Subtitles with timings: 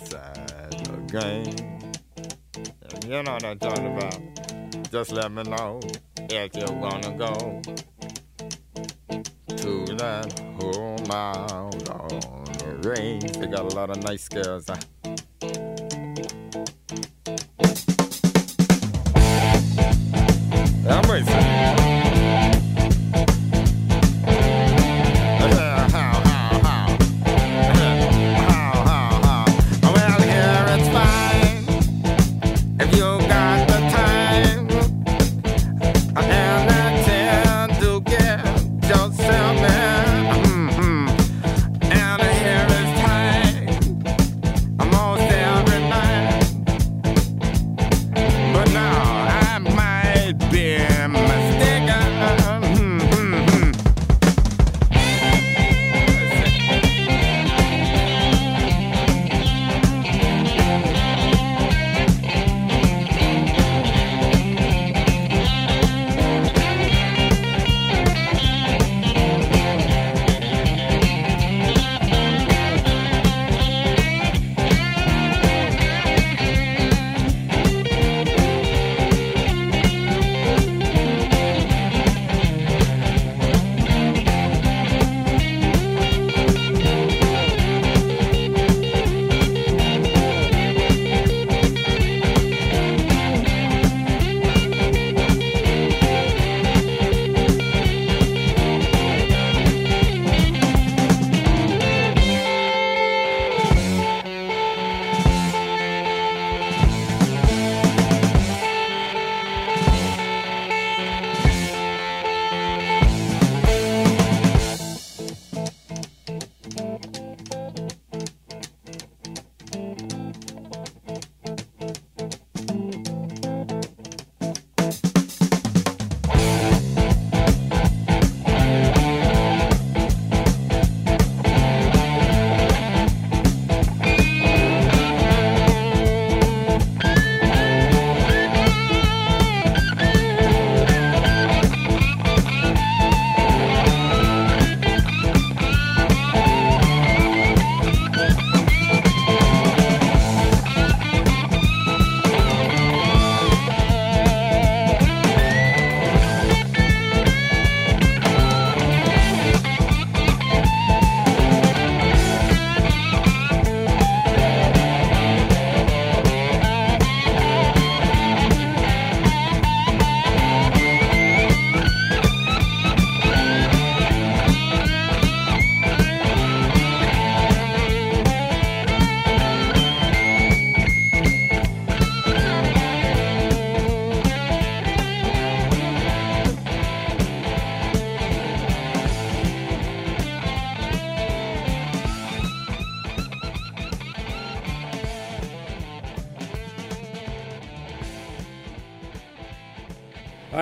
[0.00, 1.80] Outside game.
[2.56, 4.90] And you know what I'm talking about.
[4.90, 5.80] Just let me know
[6.30, 7.60] if you wanna go
[9.56, 13.32] to that home out on the range.
[13.32, 14.66] They got a lot of nice girls.
[14.68, 14.76] Huh?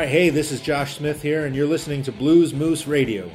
[0.08, 3.30] Hey, this is Josh Smith here, and you're listening to Blues Moose Radio.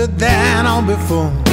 [0.00, 1.49] Heard that before.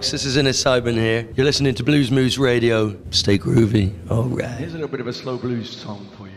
[0.00, 0.12] folks.
[0.12, 1.28] This is Innes Sibun here.
[1.36, 2.96] You're listening to Blues Moose Radio.
[3.10, 3.92] Stay groovy.
[4.10, 4.48] All right.
[4.52, 6.29] Here's a little bit of a slow blues song for you.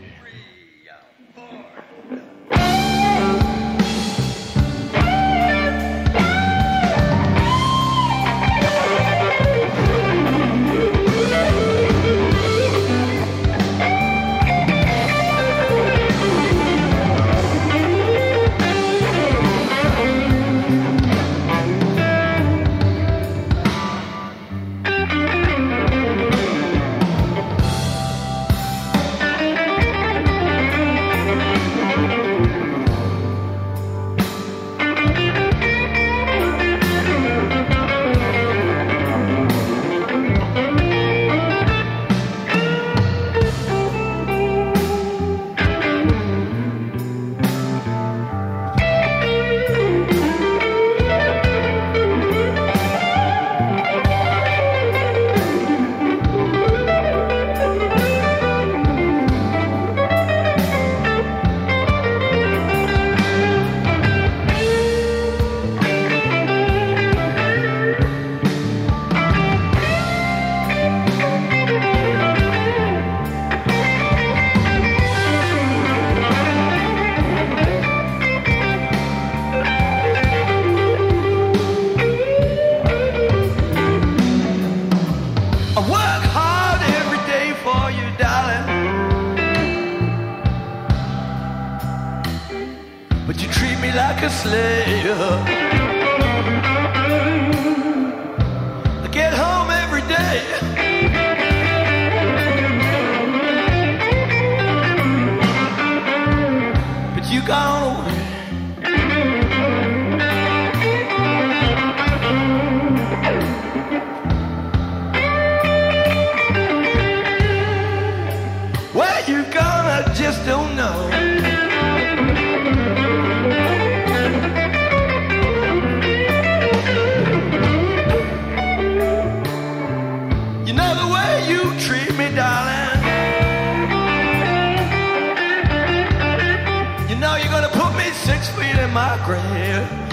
[139.16, 140.03] In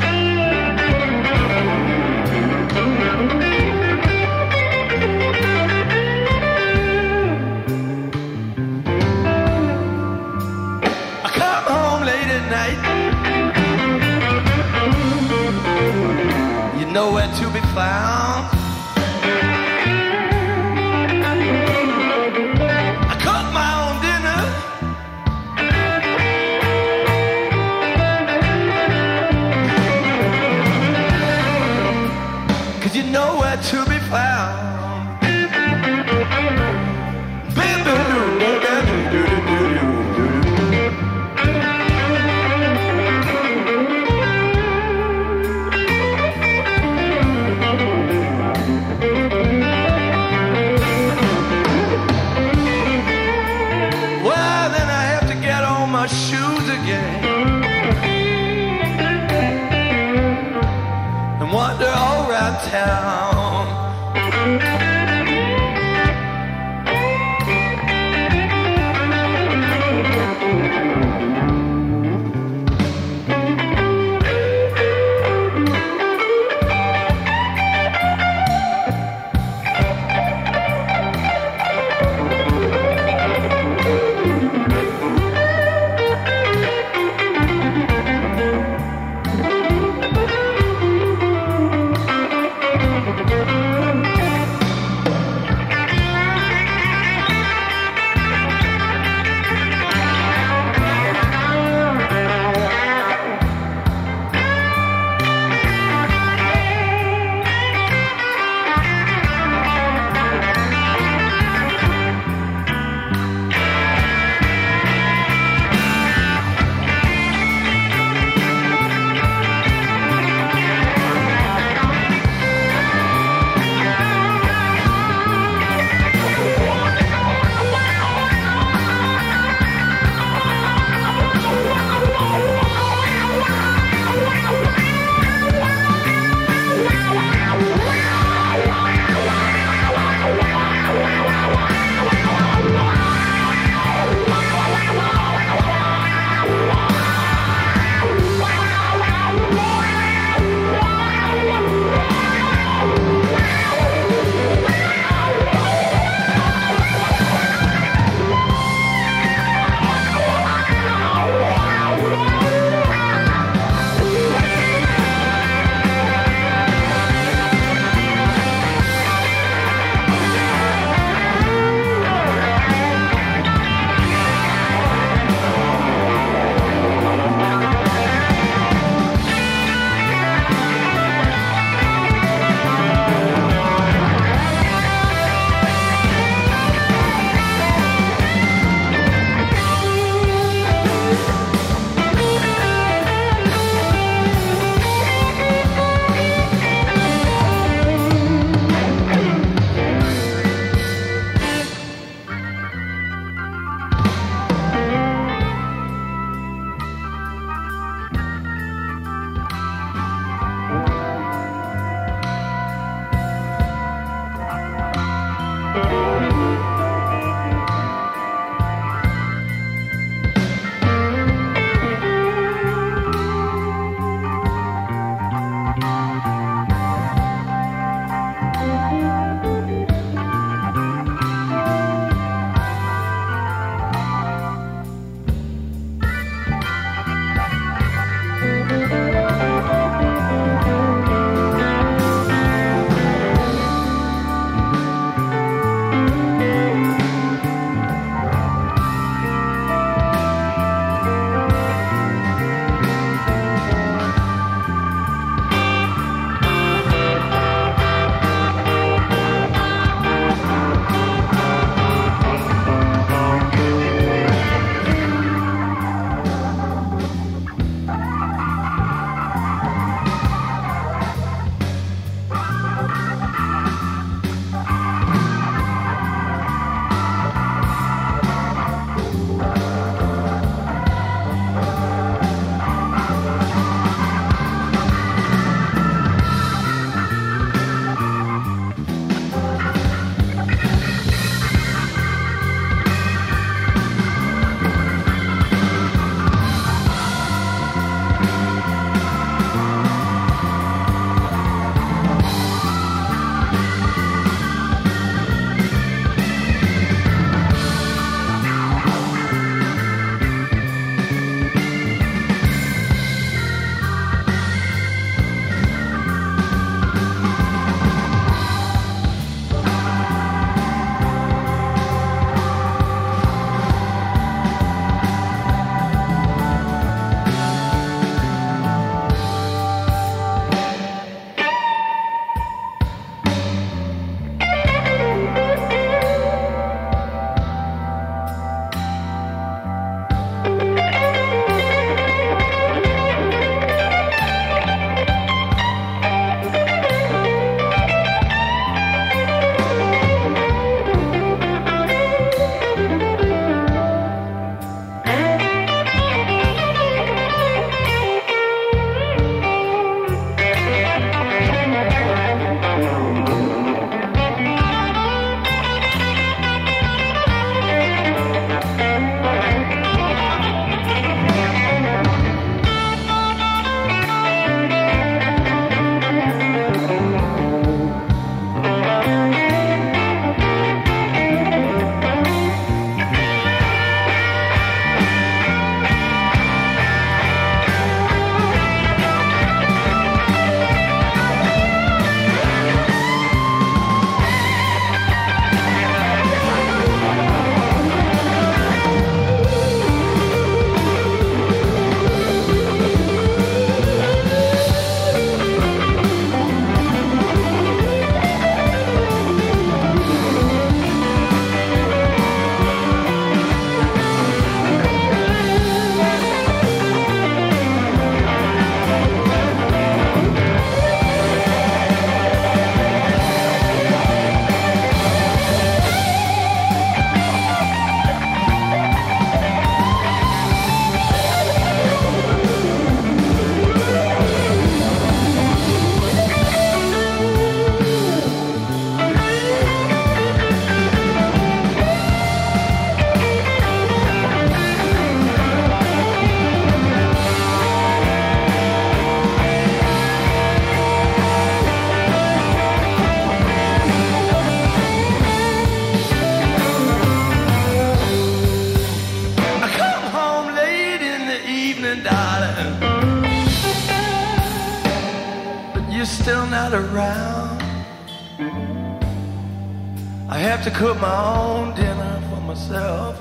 [470.82, 473.20] cook my own dinner for myself.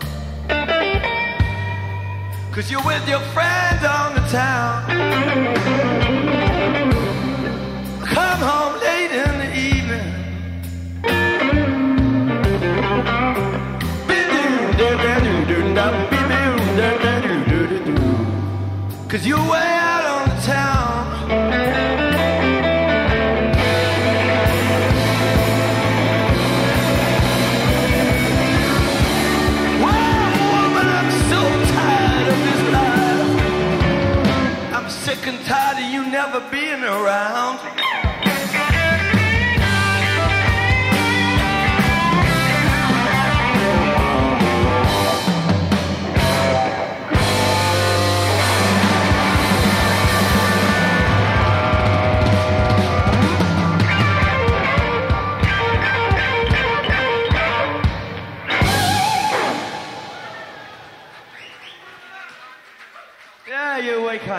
[2.50, 4.99] Cause you're with your friends on the town.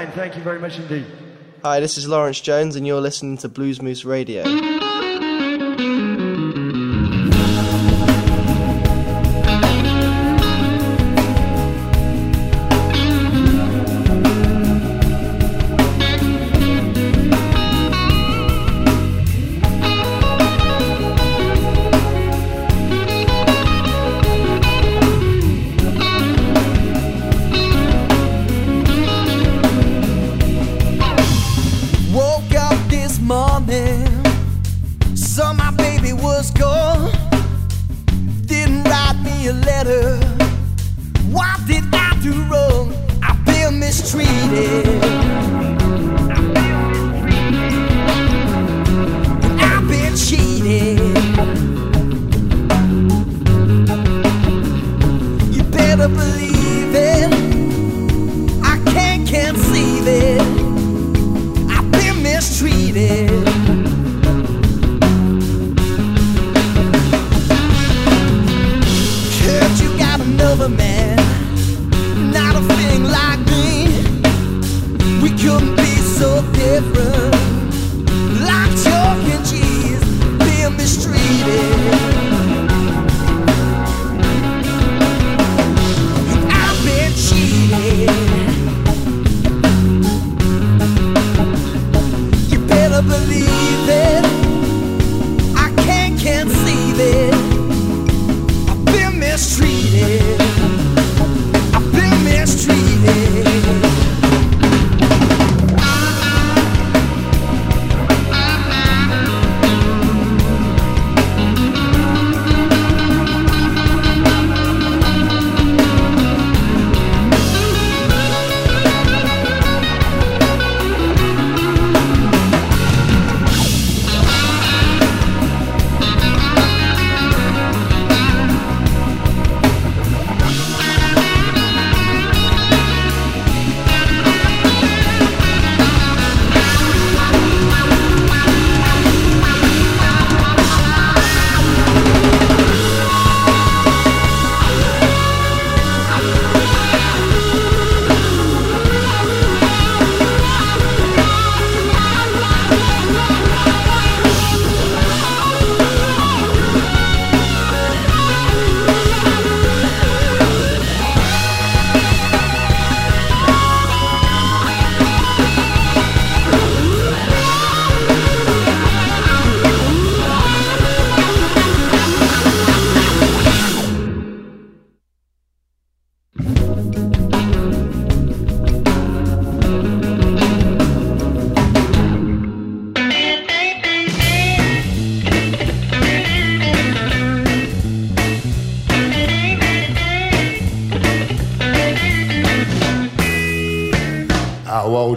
[0.10, 1.06] Thank you very much indeed.
[1.64, 4.81] Hi, this is Laurence Jones, and you're listening to Blues Moose Radio.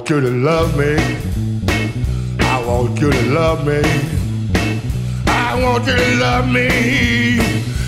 [0.05, 0.96] Want you to love me.
[2.40, 3.80] I want you to love me.
[5.26, 7.38] I want you to love me.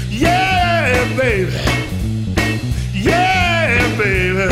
[0.08, 1.52] Yeah, baby.
[2.94, 4.48] Yeah, baby.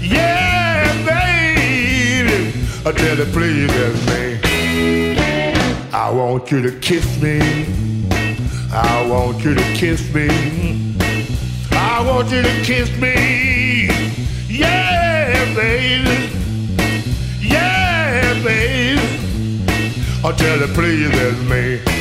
[0.00, 2.52] Yeah, baby.
[2.84, 5.18] You, please kiss me.
[5.92, 7.40] I want you to kiss me.
[8.72, 10.28] I want you to kiss me.
[11.72, 13.47] I want you to kiss me.
[20.22, 21.97] Tell it pleases me.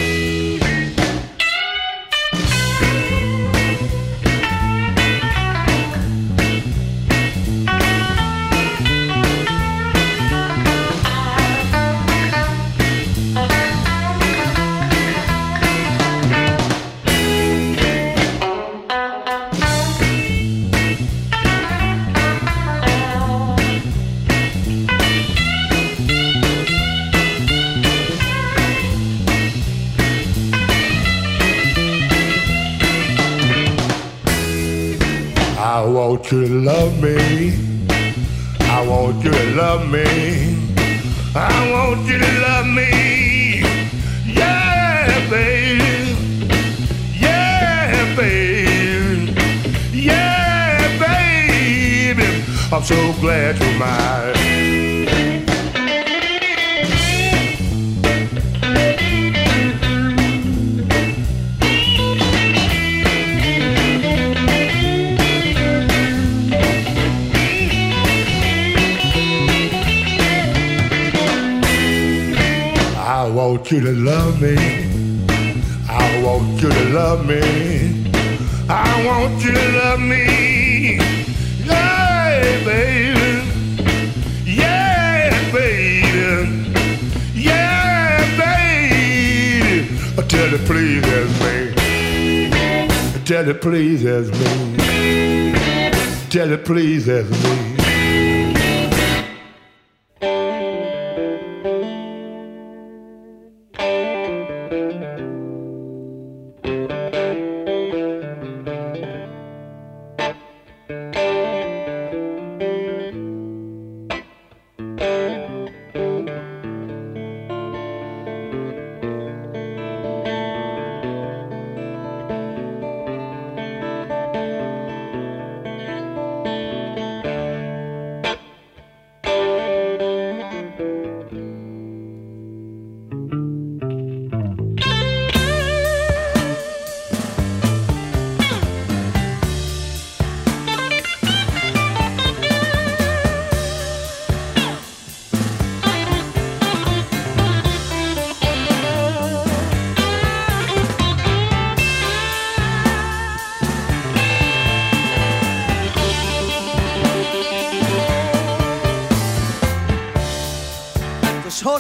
[97.10, 97.57] It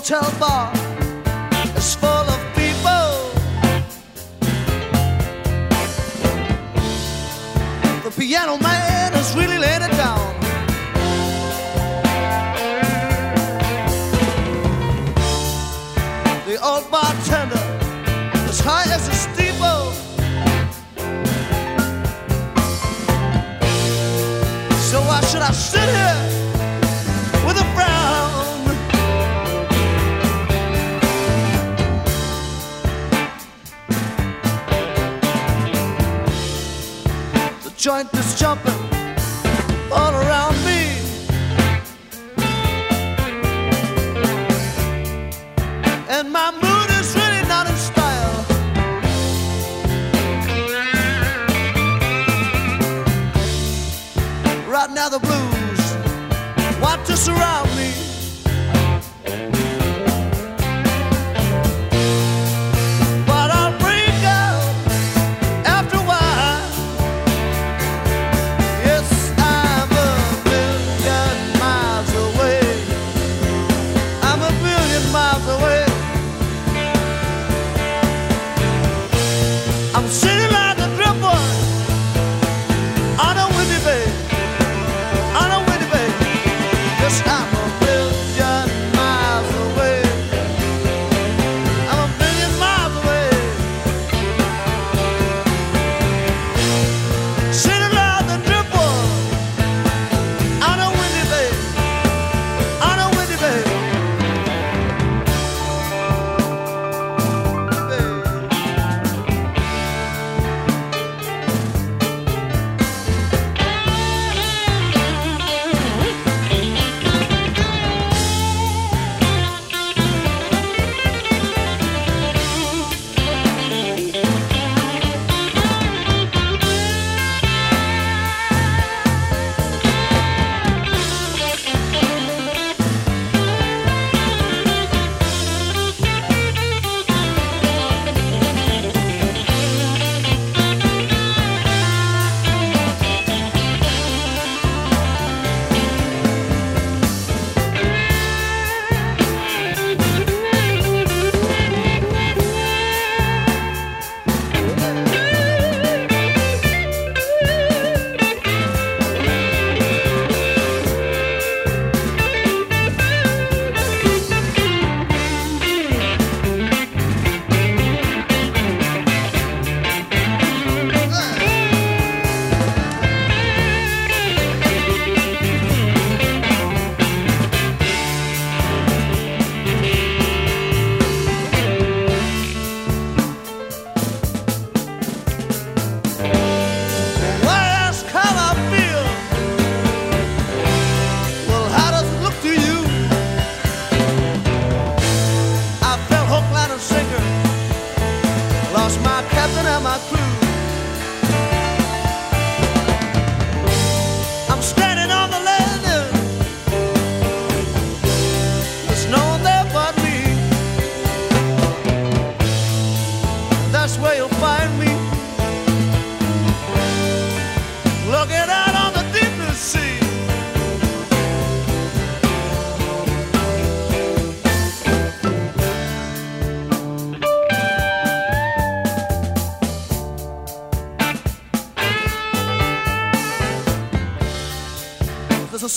[0.08, 0.57] 城堡。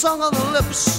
[0.00, 0.89] Song on the lips.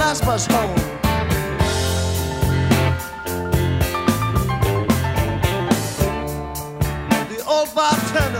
[0.00, 0.74] glass bus home.
[7.28, 8.39] The old bartender